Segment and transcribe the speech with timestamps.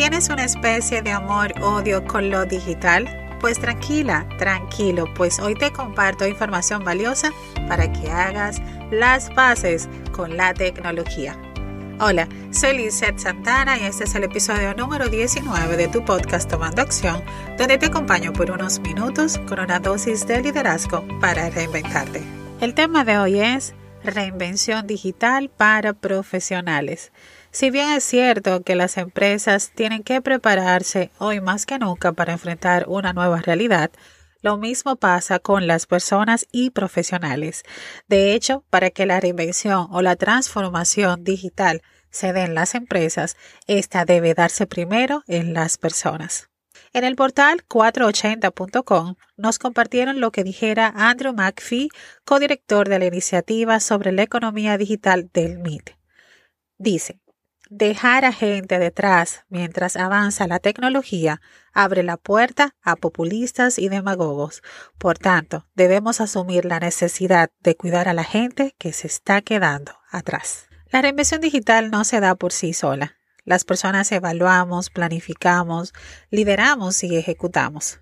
[0.00, 3.06] ¿Tienes una especie de amor-odio con lo digital?
[3.38, 7.30] Pues tranquila, tranquilo, pues hoy te comparto información valiosa
[7.68, 11.36] para que hagas las bases con la tecnología.
[12.00, 16.80] Hola, soy Lizeth Santana y este es el episodio número 19 de tu podcast Tomando
[16.80, 17.22] Acción,
[17.58, 22.22] donde te acompaño por unos minutos con una dosis de liderazgo para reinventarte.
[22.62, 23.74] El tema de hoy es
[24.04, 27.12] reinvención digital para profesionales.
[27.50, 32.32] Si bien es cierto que las empresas tienen que prepararse hoy más que nunca para
[32.32, 33.90] enfrentar una nueva realidad,
[34.42, 37.62] lo mismo pasa con las personas y profesionales.
[38.08, 43.36] De hecho, para que la reinvención o la transformación digital se dé en las empresas,
[43.66, 46.49] esta debe darse primero en las personas.
[46.92, 51.88] En el portal 480.com nos compartieron lo que dijera Andrew McPhee,
[52.24, 55.90] codirector de la iniciativa sobre la economía digital del MIT.
[56.78, 57.20] Dice,
[57.72, 61.40] Dejar a gente detrás mientras avanza la tecnología
[61.72, 64.60] abre la puerta a populistas y demagogos.
[64.98, 69.92] Por tanto, debemos asumir la necesidad de cuidar a la gente que se está quedando
[70.10, 70.66] atrás.
[70.90, 73.19] La reinvención digital no se da por sí sola.
[73.44, 75.92] Las personas evaluamos, planificamos,
[76.30, 78.00] lideramos y ejecutamos.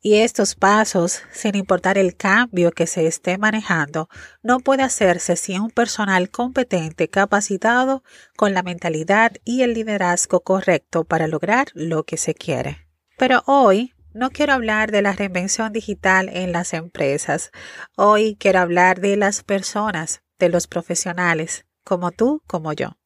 [0.00, 4.08] Y estos pasos, sin importar el cambio que se esté manejando,
[4.42, 8.02] no puede hacerse sin un personal competente, capacitado,
[8.36, 12.88] con la mentalidad y el liderazgo correcto para lograr lo que se quiere.
[13.16, 17.50] Pero hoy no quiero hablar de la reinvención digital en las empresas.
[17.96, 22.97] Hoy quiero hablar de las personas, de los profesionales, como tú, como yo.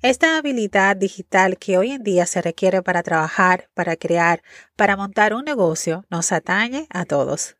[0.00, 4.44] Esta habilidad digital que hoy en día se requiere para trabajar, para crear,
[4.76, 7.56] para montar un negocio, nos atañe a todos.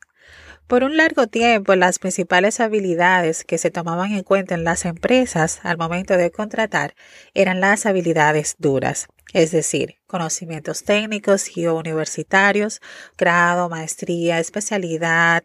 [0.65, 5.59] Por un largo tiempo, las principales habilidades que se tomaban en cuenta en las empresas
[5.63, 6.95] al momento de contratar
[7.33, 12.79] eran las habilidades duras, es decir, conocimientos técnicos y universitarios,
[13.17, 15.43] grado, maestría, especialidad,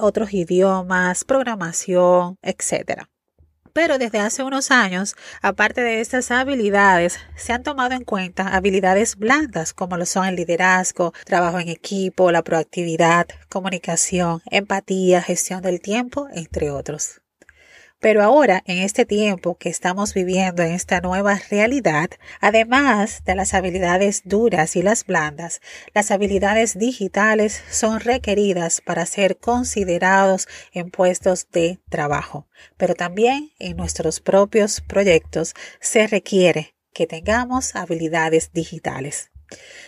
[0.00, 3.08] otros idiomas, programación, etc.
[3.74, 9.16] Pero desde hace unos años, aparte de estas habilidades, se han tomado en cuenta habilidades
[9.16, 15.80] blandas como lo son el liderazgo, trabajo en equipo, la proactividad, comunicación, empatía, gestión del
[15.80, 17.23] tiempo, entre otros.
[18.04, 23.54] Pero ahora, en este tiempo que estamos viviendo en esta nueva realidad, además de las
[23.54, 25.62] habilidades duras y las blandas,
[25.94, 32.46] las habilidades digitales son requeridas para ser considerados en puestos de trabajo.
[32.76, 39.30] Pero también en nuestros propios proyectos se requiere que tengamos habilidades digitales.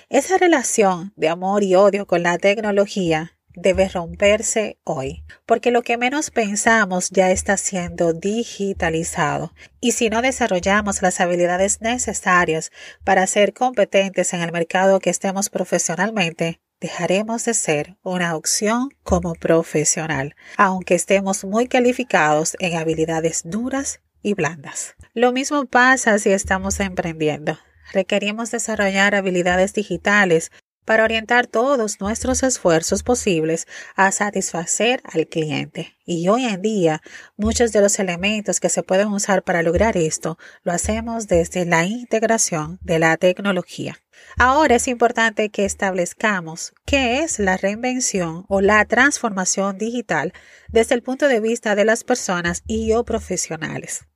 [0.09, 5.97] Esa relación de amor y odio con la tecnología debe romperse hoy, porque lo que
[5.97, 9.53] menos pensamos ya está siendo digitalizado.
[9.81, 12.71] Y si no desarrollamos las habilidades necesarias
[13.03, 19.35] para ser competentes en el mercado que estemos profesionalmente, dejaremos de ser una opción como
[19.35, 24.95] profesional, aunque estemos muy calificados en habilidades duras y blandas.
[25.15, 27.59] Lo mismo pasa si estamos emprendiendo.
[27.93, 30.51] Requerimos desarrollar habilidades digitales
[30.87, 33.67] para orientar todos nuestros esfuerzos posibles
[33.97, 35.95] a satisfacer al cliente.
[36.07, 37.03] Y hoy en día,
[37.37, 41.85] muchos de los elementos que se pueden usar para lograr esto lo hacemos desde la
[41.85, 43.99] integración de la tecnología.
[44.39, 50.33] Ahora es importante que establezcamos qué es la reinvención o la transformación digital
[50.69, 54.07] desde el punto de vista de las personas y o profesionales.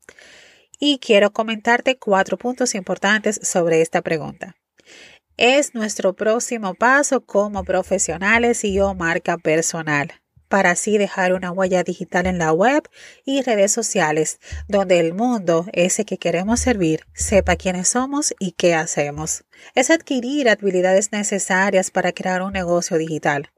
[0.78, 4.56] Y quiero comentarte cuatro puntos importantes sobre esta pregunta
[5.40, 10.12] es nuestro próximo paso como profesionales y o marca personal
[10.48, 12.82] para así dejar una huella digital en la web
[13.24, 18.74] y redes sociales, donde el mundo, ese que queremos servir, sepa quiénes somos y qué
[18.74, 19.44] hacemos.
[19.76, 23.50] Es adquirir habilidades necesarias para crear un negocio digital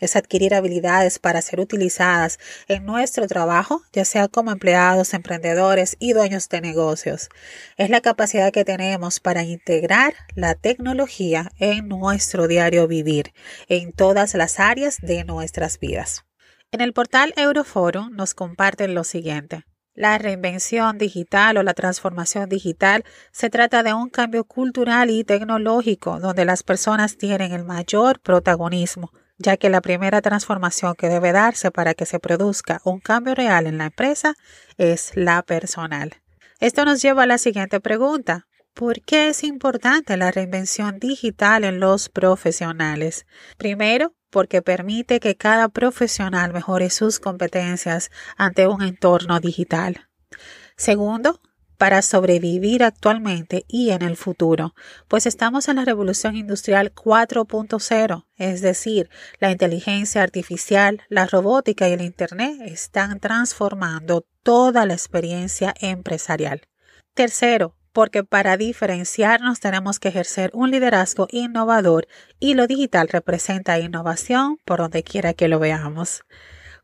[0.00, 2.38] es adquirir habilidades para ser utilizadas
[2.68, 7.28] en nuestro trabajo, ya sea como empleados, emprendedores y dueños de negocios.
[7.76, 13.32] Es la capacidad que tenemos para integrar la tecnología en nuestro diario vivir,
[13.68, 16.24] en todas las áreas de nuestras vidas.
[16.70, 19.64] En el portal Euroforum nos comparten lo siguiente.
[19.94, 26.20] La reinvención digital o la transformación digital se trata de un cambio cultural y tecnológico
[26.20, 31.70] donde las personas tienen el mayor protagonismo ya que la primera transformación que debe darse
[31.70, 34.34] para que se produzca un cambio real en la empresa
[34.76, 36.16] es la personal.
[36.60, 38.46] Esto nos lleva a la siguiente pregunta.
[38.74, 43.26] ¿Por qué es importante la reinvención digital en los profesionales?
[43.56, 50.08] Primero, porque permite que cada profesional mejore sus competencias ante un entorno digital.
[50.76, 51.40] Segundo,
[51.78, 54.74] para sobrevivir actualmente y en el futuro,
[55.06, 59.08] pues estamos en la revolución industrial 4.0, es decir,
[59.38, 66.62] la inteligencia artificial, la robótica y el Internet están transformando toda la experiencia empresarial.
[67.14, 72.06] Tercero, porque para diferenciarnos tenemos que ejercer un liderazgo innovador
[72.38, 76.22] y lo digital representa innovación por donde quiera que lo veamos.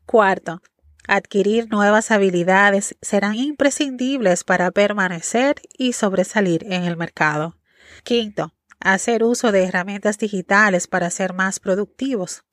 [0.05, 0.61] Cuarto,
[1.07, 7.57] Adquirir nuevas habilidades serán imprescindibles para permanecer y sobresalir en el mercado.
[8.03, 12.43] Quinto, hacer uso de herramientas digitales para ser más productivos.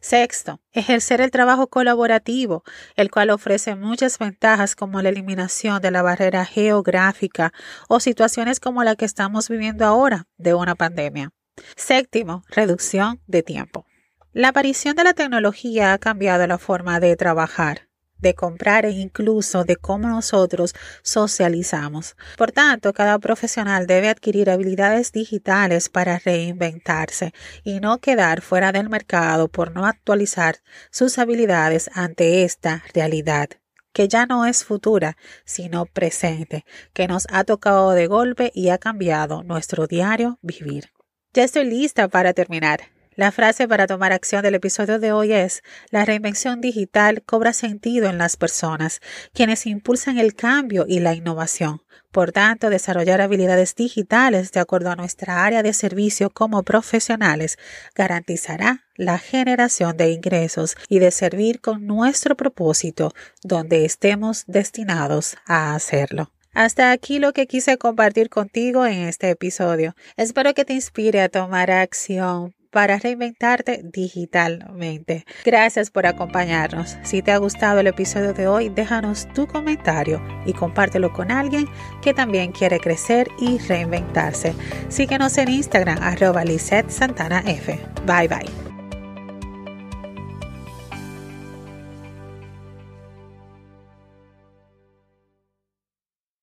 [0.00, 2.62] Sexto, ejercer el trabajo colaborativo,
[2.96, 7.52] el cual ofrece muchas ventajas como la eliminación de la barrera geográfica
[7.88, 11.32] o situaciones como la que estamos viviendo ahora de una pandemia.
[11.76, 13.86] Séptimo, reducción de tiempo.
[14.32, 17.88] La aparición de la tecnología ha cambiado la forma de trabajar
[18.24, 22.16] de comprar e incluso de cómo nosotros socializamos.
[22.36, 27.32] Por tanto, cada profesional debe adquirir habilidades digitales para reinventarse
[27.62, 30.56] y no quedar fuera del mercado por no actualizar
[30.90, 33.50] sus habilidades ante esta realidad
[33.92, 38.78] que ya no es futura, sino presente, que nos ha tocado de golpe y ha
[38.78, 40.90] cambiado nuestro diario vivir.
[41.32, 42.93] Ya estoy lista para terminar.
[43.16, 48.08] La frase para tomar acción del episodio de hoy es, la reinvención digital cobra sentido
[48.08, 49.00] en las personas,
[49.32, 51.82] quienes impulsan el cambio y la innovación.
[52.10, 57.56] Por tanto, desarrollar habilidades digitales de acuerdo a nuestra área de servicio como profesionales
[57.94, 63.12] garantizará la generación de ingresos y de servir con nuestro propósito
[63.44, 66.32] donde estemos destinados a hacerlo.
[66.52, 69.94] Hasta aquí lo que quise compartir contigo en este episodio.
[70.16, 75.24] Espero que te inspire a tomar acción para reinventarte digitalmente.
[75.44, 76.98] Gracias por acompañarnos.
[77.04, 81.68] Si te ha gustado el episodio de hoy, déjanos tu comentario y compártelo con alguien
[82.02, 84.54] que también quiere crecer y reinventarse.
[84.88, 86.42] Síguenos en Instagram arroba
[86.88, 87.78] Santana F.
[88.06, 88.73] Bye bye.